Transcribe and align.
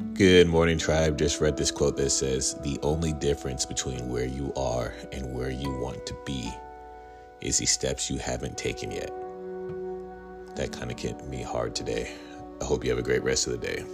Good 0.00 0.48
morning, 0.48 0.78
tribe. 0.78 1.18
Just 1.18 1.42
read 1.42 1.58
this 1.58 1.70
quote 1.70 1.98
that 1.98 2.08
says 2.08 2.54
The 2.62 2.78
only 2.82 3.12
difference 3.12 3.66
between 3.66 4.08
where 4.08 4.24
you 4.24 4.50
are 4.56 4.94
and 5.12 5.34
where 5.34 5.50
you 5.50 5.70
want 5.78 6.06
to 6.06 6.16
be 6.24 6.50
is 7.42 7.58
the 7.58 7.66
steps 7.66 8.08
you 8.10 8.16
haven't 8.16 8.56
taken 8.56 8.90
yet. 8.90 9.10
That 10.56 10.72
kind 10.72 10.90
of 10.90 10.98
hit 10.98 11.22
me 11.28 11.42
hard 11.42 11.74
today. 11.74 12.12
I 12.62 12.64
hope 12.64 12.82
you 12.82 12.88
have 12.90 12.98
a 12.98 13.02
great 13.02 13.22
rest 13.22 13.46
of 13.46 13.60
the 13.60 13.66
day. 13.66 13.84